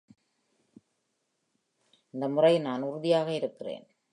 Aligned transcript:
இந்த 2.13 2.27
முறை 2.27 2.59
நான் 2.59 2.81
உறுதியாக 2.81 3.29
இருக்கிறேன்! 3.33 3.85